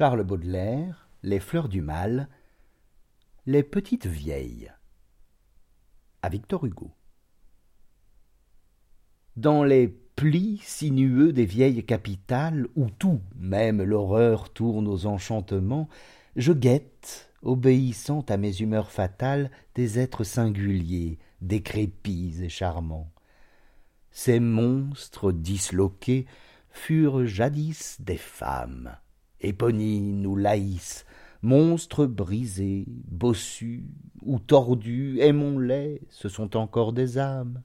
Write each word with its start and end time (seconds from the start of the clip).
Charles 0.00 0.24
Baudelaire, 0.24 1.10
Les 1.22 1.40
fleurs 1.40 1.68
du 1.68 1.82
mal, 1.82 2.30
Les 3.44 3.62
petites 3.62 4.06
vieilles. 4.06 4.72
À 6.22 6.30
Victor 6.30 6.64
Hugo. 6.64 6.90
Dans 9.36 9.62
les 9.62 9.88
plis 9.88 10.58
sinueux 10.64 11.34
des 11.34 11.44
vieilles 11.44 11.84
capitales, 11.84 12.66
où 12.76 12.88
tout, 12.88 13.20
même 13.36 13.82
l'horreur, 13.82 14.48
tourne 14.48 14.88
aux 14.88 15.04
enchantements, 15.04 15.90
je 16.34 16.54
guette, 16.54 17.30
obéissant 17.42 18.24
à 18.30 18.38
mes 18.38 18.62
humeurs 18.62 18.92
fatales, 18.92 19.50
des 19.74 19.98
êtres 19.98 20.24
singuliers, 20.24 21.18
décrépits 21.42 22.36
et 22.40 22.48
charmants. 22.48 23.10
Ces 24.12 24.40
monstres 24.40 25.30
disloqués 25.30 26.24
furent 26.70 27.26
jadis 27.26 28.00
des 28.00 28.16
femmes 28.16 28.96
Éponine 29.40 30.26
ou 30.26 30.36
Laïs, 30.36 31.06
monstres 31.42 32.06
brisés, 32.06 32.84
bossus 33.10 33.84
ou 34.22 34.38
tordus, 34.38 35.18
aimons-les, 35.20 36.02
ce 36.10 36.28
sont 36.28 36.56
encore 36.56 36.92
des 36.92 37.18
âmes. 37.18 37.62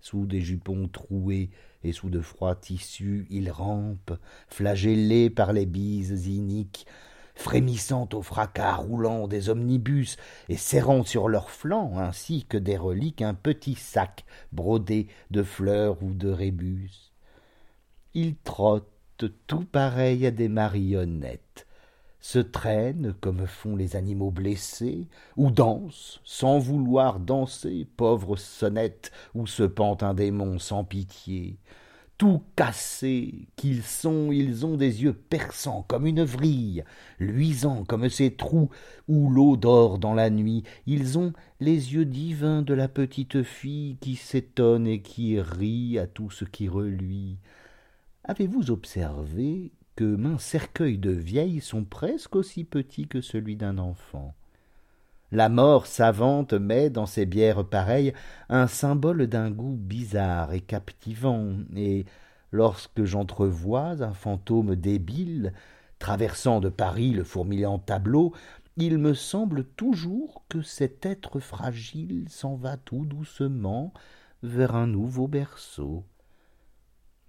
Sous 0.00 0.26
des 0.26 0.40
jupons 0.40 0.88
troués 0.88 1.50
et 1.84 1.92
sous 1.92 2.08
de 2.08 2.20
froids 2.20 2.54
tissus, 2.54 3.26
ils 3.30 3.50
rampent, 3.50 4.18
flagellés 4.48 5.28
par 5.28 5.52
les 5.52 5.66
bises 5.66 6.26
iniques, 6.26 6.86
frémissant 7.34 8.08
au 8.14 8.22
fracas 8.22 8.76
roulant 8.76 9.28
des 9.28 9.48
omnibus 9.48 10.16
et 10.48 10.56
serrant 10.56 11.04
sur 11.04 11.28
leurs 11.28 11.50
flancs, 11.50 11.98
ainsi 11.98 12.44
que 12.44 12.58
des 12.58 12.76
reliques, 12.76 13.22
un 13.22 13.34
petit 13.34 13.74
sac 13.74 14.24
brodé 14.52 15.08
de 15.30 15.42
fleurs 15.42 16.02
ou 16.02 16.14
de 16.14 16.28
rébus. 16.28 17.12
Ils 18.14 18.36
trottent 18.36 18.97
tout 19.26 19.64
pareil 19.64 20.26
à 20.26 20.30
des 20.30 20.48
marionnettes, 20.48 21.66
se 22.20 22.38
traînent 22.38 23.14
comme 23.20 23.46
font 23.46 23.76
les 23.76 23.96
animaux 23.96 24.30
blessés, 24.30 25.06
ou 25.36 25.50
dansent 25.50 26.20
sans 26.24 26.58
vouloir 26.58 27.20
danser, 27.20 27.86
pauvres 27.96 28.36
sonnettes, 28.36 29.12
ou 29.34 29.46
se 29.46 29.62
pend 29.62 29.96
un 30.02 30.14
démon 30.14 30.58
sans 30.58 30.84
pitié. 30.84 31.58
Tout 32.18 32.42
cassés 32.56 33.46
qu'ils 33.54 33.84
sont, 33.84 34.32
ils 34.32 34.66
ont 34.66 34.76
des 34.76 35.04
yeux 35.04 35.12
perçants 35.12 35.84
comme 35.86 36.04
une 36.04 36.24
vrille, 36.24 36.82
luisants 37.20 37.84
comme 37.84 38.08
ces 38.08 38.34
trous 38.34 38.70
où 39.06 39.30
l'eau 39.30 39.56
dort 39.56 39.98
dans 39.98 40.14
la 40.14 40.28
nuit. 40.28 40.64
Ils 40.86 41.16
ont 41.16 41.32
les 41.60 41.94
yeux 41.94 42.04
divins 42.04 42.62
de 42.62 42.74
la 42.74 42.88
petite 42.88 43.44
fille 43.44 43.98
qui 44.00 44.16
s'étonne 44.16 44.88
et 44.88 45.00
qui 45.00 45.40
rit 45.40 46.00
à 46.00 46.08
tout 46.08 46.30
ce 46.30 46.44
qui 46.44 46.68
reluit. 46.68 47.38
Avez-vous 48.30 48.70
observé 48.70 49.72
que 49.96 50.04
maint 50.04 50.36
cercueils 50.36 50.98
de 50.98 51.10
vieilles 51.10 51.62
sont 51.62 51.86
presque 51.86 52.36
aussi 52.36 52.64
petits 52.64 53.08
que 53.08 53.22
celui 53.22 53.56
d'un 53.56 53.78
enfant? 53.78 54.34
La 55.32 55.48
mort 55.48 55.86
savante 55.86 56.52
met 56.52 56.90
dans 56.90 57.06
ces 57.06 57.24
bières 57.24 57.64
pareilles 57.64 58.12
un 58.50 58.66
symbole 58.66 59.28
d'un 59.28 59.50
goût 59.50 59.78
bizarre 59.78 60.52
et 60.52 60.60
captivant, 60.60 61.54
et 61.74 62.04
lorsque 62.52 63.02
j'entrevois 63.04 64.02
un 64.02 64.12
fantôme 64.12 64.76
débile 64.76 65.54
traversant 65.98 66.60
de 66.60 66.68
Paris 66.68 67.12
le 67.12 67.24
fourmillant 67.24 67.78
tableau, 67.78 68.34
il 68.76 68.98
me 68.98 69.14
semble 69.14 69.64
toujours 69.64 70.44
que 70.50 70.60
cet 70.60 71.06
être 71.06 71.40
fragile 71.40 72.26
s'en 72.28 72.56
va 72.56 72.76
tout 72.76 73.06
doucement 73.06 73.94
vers 74.42 74.76
un 74.76 74.86
nouveau 74.86 75.28
berceau 75.28 76.04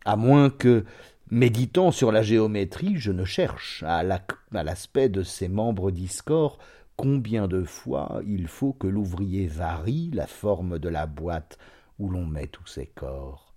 à 0.05 0.15
moins 0.15 0.49
que, 0.49 0.85
méditant 1.29 1.91
sur 1.91 2.11
la 2.11 2.21
géométrie, 2.21 2.97
je 2.97 3.11
ne 3.11 3.25
cherche, 3.25 3.83
à 3.83 4.03
l'aspect 4.03 5.09
de 5.09 5.23
ces 5.23 5.47
membres 5.47 5.91
discords, 5.91 6.57
combien 6.95 7.47
de 7.47 7.63
fois 7.63 8.21
il 8.27 8.47
faut 8.47 8.73
que 8.73 8.87
l'ouvrier 8.87 9.47
varie 9.47 10.11
la 10.13 10.27
forme 10.27 10.79
de 10.79 10.89
la 10.89 11.05
boîte 11.05 11.57
où 11.97 12.09
l'on 12.09 12.25
met 12.25 12.47
tous 12.47 12.67
ses 12.67 12.87
corps. 12.87 13.53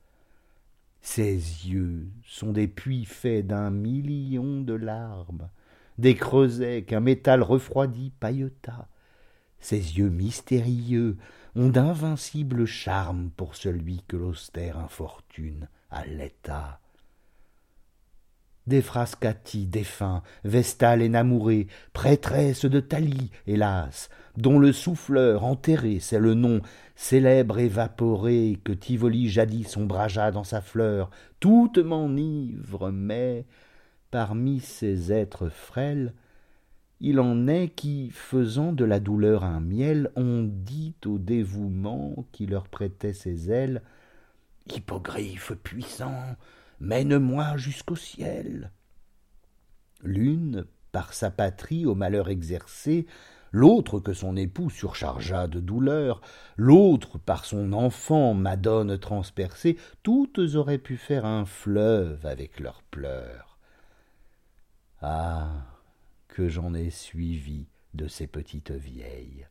Ses 1.01 1.35
yeux 1.35 2.09
sont 2.25 2.53
des 2.53 2.69
puits 2.69 3.05
faits 3.05 3.47
d'un 3.47 3.71
million 3.71 4.61
de 4.61 4.75
larmes, 4.75 5.51
des 5.99 6.15
creusets 6.15 6.85
qu'un 6.85 7.01
métal 7.01 7.43
refroidi 7.43 8.13
pailleta. 8.21 8.89
Ses 9.59 9.99
yeux 9.99 10.11
mystérieux 10.11 11.17
ont 11.57 11.69
d'invincibles 11.69 12.67
charmes 12.67 13.31
pour 13.37 13.57
celui 13.57 14.05
que 14.07 14.17
l'austère 14.17 14.79
infortune 14.79 15.69
à 15.93 16.07
l'état. 16.07 16.81
Des 18.67 18.81
Frascati 18.81 19.67
défunts, 19.67 20.23
Vestale 20.45 21.03
et 21.03 21.09
Namouré, 21.09 21.67
prêtresse 21.93 22.65
de 22.65 22.81
Thalie, 22.81 23.31
hélas, 23.47 24.09
dont 24.37 24.59
le 24.59 24.73
souffleur 24.73 25.45
enterré, 25.45 25.99
c'est 26.01 26.21
le 26.21 26.35
nom 26.35 26.61
célèbre 26.95 27.59
évaporé 27.59 28.61
que 28.63 28.73
Tivoli 28.73 29.29
jadis 29.29 29.77
ombragea 29.77 30.31
dans 30.31 30.45
sa 30.45 30.61
fleur, 30.61 31.11
toutes 31.41 31.79
m'enivrent, 31.79 32.93
mais 32.93 33.47
parmi 34.13 34.61
ces 34.61 35.13
êtres 35.13 35.49
frêles, 35.49 36.15
il 37.01 37.19
en 37.19 37.49
est 37.49 37.69
qui, 37.69 38.11
faisant 38.11 38.73
de 38.73 38.85
la 38.85 39.01
douleur 39.01 39.43
un 39.43 39.59
miel, 39.59 40.13
ont 40.15 40.49
dit 40.49 40.95
au 41.05 41.19
dévouement 41.19 42.25
qui 42.31 42.47
leur 42.47 42.69
prêtait 42.69 43.13
ses 43.13 43.51
ailes 43.51 43.83
Hippogriffe 44.71 45.53
puissant, 45.55 46.37
mène-moi 46.81 47.57
jusqu'au 47.57 47.97
ciel. 47.97 48.71
L'une, 50.03 50.67
par 50.93 51.15
sa 51.15 51.31
patrie 51.31 51.87
au 51.87 51.95
malheur 51.95 52.29
exercé, 52.29 53.07
l'autre 53.51 54.01
que 54.01 54.13
son 54.13 54.37
époux 54.37 54.71
surchargea 54.71 55.47
de 55.47 55.61
douleur, 55.61 56.21
l'autre 56.57 57.19
par 57.19 57.45
son 57.45 57.73
enfant 57.73 58.35
madone 58.35 58.99
transpercée, 58.99 59.77
toutes 60.03 60.39
auraient 60.55 60.79
pu 60.79 60.97
faire 60.97 61.25
un 61.25 61.45
fleuve 61.45 62.27
avec 62.27 62.61
leurs 62.61 62.83
pleurs. 62.83 63.59
Ah. 65.01 65.67
Que 66.29 66.49
j'en 66.49 66.73
ai 66.73 66.89
suivi 66.89 67.67
de 67.93 68.09
ces 68.09 68.27
petites 68.27 68.71
vieilles 68.71 69.47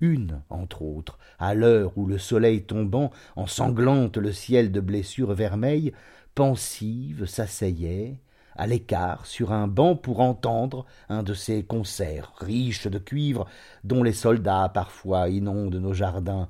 une, 0.00 0.42
entre 0.50 0.82
autres, 0.82 1.18
à 1.38 1.54
l'heure 1.54 1.96
où 1.96 2.06
le 2.06 2.18
soleil 2.18 2.62
tombant 2.64 3.10
ensanglante 3.36 4.16
le 4.16 4.32
ciel 4.32 4.72
de 4.72 4.80
blessures 4.80 5.34
vermeilles, 5.34 5.92
pensive 6.34 7.26
s'asseyait, 7.26 8.20
à 8.56 8.66
l'écart, 8.66 9.26
sur 9.26 9.52
un 9.52 9.66
banc 9.66 9.96
pour 9.96 10.20
entendre 10.20 10.84
un 11.08 11.22
de 11.22 11.34
ces 11.34 11.64
concerts 11.64 12.32
riches 12.38 12.86
de 12.86 12.98
cuivre 12.98 13.46
dont 13.84 14.02
les 14.02 14.12
soldats 14.12 14.70
parfois 14.72 15.28
inondent 15.28 15.76
nos 15.76 15.94
jardins, 15.94 16.48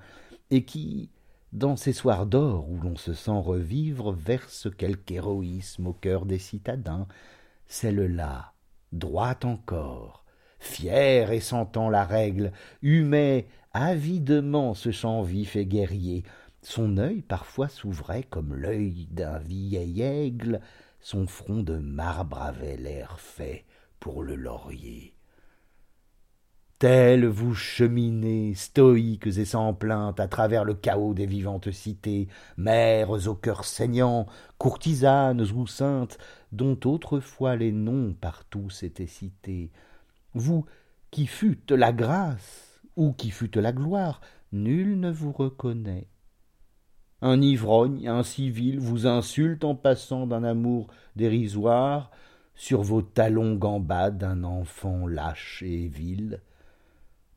et 0.50 0.64
qui, 0.64 1.10
dans 1.52 1.76
ces 1.76 1.92
soirs 1.92 2.26
d'or 2.26 2.68
où 2.68 2.80
l'on 2.80 2.96
se 2.96 3.14
sent 3.14 3.30
revivre, 3.30 4.12
verse 4.12 4.68
quelque 4.76 5.12
héroïsme 5.12 5.86
au 5.86 5.92
cœur 5.92 6.26
des 6.26 6.38
citadins, 6.38 7.06
celle-là, 7.66 8.52
droite 8.92 9.44
encore, 9.44 10.21
fier 10.62 11.32
et 11.32 11.40
sentant 11.40 11.90
la 11.90 12.04
règle, 12.04 12.52
humait 12.82 13.46
avidement 13.72 14.74
ce 14.74 14.90
chant 14.90 15.22
vif 15.22 15.56
et 15.56 15.66
guerrier. 15.66 16.24
Son 16.62 16.96
œil 16.98 17.22
parfois 17.22 17.68
s'ouvrait 17.68 18.22
comme 18.22 18.54
l'œil 18.54 19.08
d'un 19.10 19.38
vieil 19.38 20.02
aigle, 20.02 20.60
son 21.00 21.26
front 21.26 21.62
de 21.62 21.76
marbre 21.76 22.40
avait 22.40 22.76
l'air 22.76 23.18
fait 23.18 23.64
pour 23.98 24.22
le 24.22 24.36
laurier. 24.36 25.14
Tels 26.78 27.26
vous 27.26 27.54
cheminez, 27.54 28.54
stoïques 28.54 29.28
et 29.28 29.44
sans 29.44 29.72
plainte, 29.72 30.18
à 30.18 30.26
travers 30.26 30.64
le 30.64 30.74
chaos 30.74 31.14
des 31.14 31.26
vivantes 31.26 31.70
cités, 31.70 32.26
mères 32.56 33.10
au 33.28 33.34
cœur 33.34 33.64
saignant, 33.64 34.26
courtisanes 34.58 35.42
ou 35.42 35.68
saintes, 35.68 36.18
dont 36.50 36.78
autrefois 36.84 37.54
les 37.54 37.70
noms 37.70 38.14
partout 38.20 38.68
s'étaient 38.68 39.06
cités, 39.06 39.70
vous 40.34 40.64
qui 41.10 41.26
fûtes 41.26 41.72
la 41.72 41.92
grâce 41.92 42.80
ou 42.96 43.12
qui 43.12 43.30
fûtes 43.30 43.56
la 43.56 43.72
gloire, 43.72 44.20
nul 44.52 44.98
ne 44.98 45.10
vous 45.10 45.32
reconnaît. 45.32 46.08
Un 47.20 47.40
ivrogne, 47.40 48.08
un 48.08 48.22
civil 48.22 48.80
vous 48.80 49.06
insulte 49.06 49.64
en 49.64 49.74
passant 49.74 50.26
d'un 50.26 50.42
amour 50.42 50.88
dérisoire, 51.16 52.10
sur 52.54 52.82
vos 52.82 53.02
talons 53.02 53.54
gambade 53.54 54.22
un 54.24 54.44
enfant 54.44 55.06
lâche 55.06 55.62
et 55.62 55.88
vil, 55.88 56.40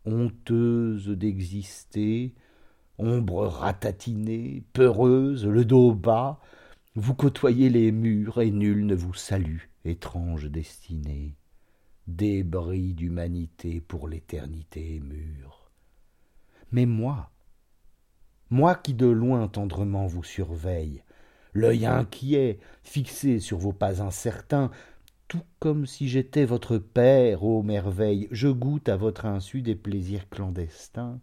honteuse 0.05 1.09
d'exister, 1.09 2.33
ombre 2.97 3.47
ratatinée, 3.47 4.63
peureuse, 4.73 5.45
le 5.45 5.65
dos 5.65 5.93
bas, 5.93 6.39
vous 6.95 7.13
côtoyez 7.13 7.69
les 7.69 7.91
murs 7.91 8.41
et 8.41 8.51
nul 8.51 8.85
ne 8.85 8.95
vous 8.95 9.13
salue, 9.13 9.63
étrange 9.83 10.49
destinée 10.49 11.35
débris 12.07 12.93
d'humanité 12.93 13.81
pour 13.81 14.07
l'éternité 14.07 14.99
mûre. 14.99 15.71
Mais 16.71 16.85
moi, 16.85 17.31
moi 18.49 18.75
qui 18.75 18.93
de 18.93 19.07
loin 19.07 19.47
tendrement 19.47 20.05
vous 20.05 20.23
surveille, 20.23 21.03
l'œil 21.53 21.85
inquiet, 21.85 22.59
fixé 22.83 23.39
sur 23.39 23.57
vos 23.57 23.73
pas 23.73 24.01
incertains, 24.01 24.71
tout 25.27 25.43
comme 25.59 25.87
si 25.87 26.07
j'étais 26.07 26.45
votre 26.45 26.77
père, 26.77 27.43
ô 27.43 27.63
merveille, 27.63 28.27
je 28.31 28.47
goûte 28.47 28.89
à 28.89 28.97
votre 28.97 29.25
insu 29.25 29.61
des 29.61 29.75
plaisirs 29.75 30.29
clandestins. 30.29 31.19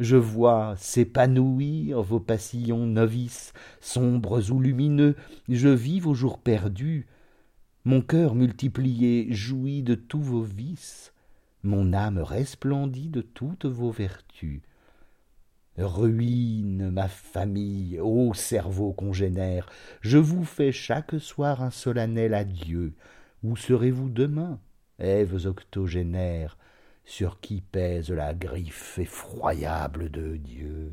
Je 0.00 0.16
vois 0.16 0.74
s'épanouir 0.76 2.02
vos 2.02 2.20
passillons 2.20 2.86
novices, 2.86 3.52
sombres 3.80 4.50
ou 4.50 4.60
lumineux, 4.60 5.16
je 5.48 5.68
vis 5.68 6.00
vos 6.00 6.14
jours 6.14 6.38
perdus. 6.38 7.06
Mon 7.86 8.00
cœur 8.00 8.34
multiplié 8.34 9.32
jouit 9.32 9.84
de 9.84 9.94
tous 9.94 10.20
vos 10.20 10.42
vices, 10.42 11.12
mon 11.62 11.92
âme 11.92 12.18
resplendit 12.18 13.10
de 13.10 13.20
toutes 13.20 13.64
vos 13.64 13.92
vertus. 13.92 14.60
Ruine 15.78 16.90
ma 16.90 17.06
famille, 17.06 18.00
ô 18.00 18.34
cerveau 18.34 18.92
congénère, 18.92 19.70
je 20.00 20.18
vous 20.18 20.44
fais 20.44 20.72
chaque 20.72 21.20
soir 21.20 21.62
un 21.62 21.70
solennel 21.70 22.34
adieu. 22.34 22.92
Où 23.44 23.54
serez-vous 23.54 24.08
demain, 24.08 24.58
Èves 24.98 25.46
octogénaires, 25.46 26.58
sur 27.04 27.38
qui 27.38 27.60
pèse 27.60 28.10
la 28.10 28.34
griffe 28.34 28.98
effroyable 28.98 30.10
de 30.10 30.34
Dieu? 30.34 30.92